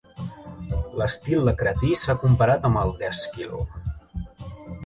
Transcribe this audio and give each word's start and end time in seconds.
L'estil 1.01 1.45
de 1.51 1.53
Cratí 1.59 1.91
s'ha 2.05 2.17
comparat 2.25 2.65
amb 2.71 2.81
el 2.85 2.97
d'Èsquil. 3.03 3.55